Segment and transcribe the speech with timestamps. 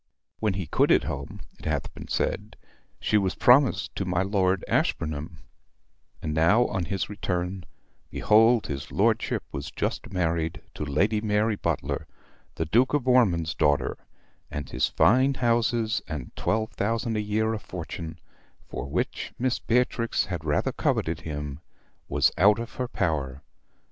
[0.39, 2.55] When he quitted home, it hath been said,
[2.99, 5.37] she was promised to my Lord Ashburnham,
[6.23, 7.65] and now, on his return,
[8.09, 12.07] behold his lordship was just married to Lady Mary Butler,
[12.55, 13.95] the Duke of Ormonde's daughter,
[14.49, 18.17] and his fine houses, and twelve thousand a year of fortune,
[18.67, 21.59] for which Miss Beatrix had rather coveted him,
[22.09, 23.43] was out of her power.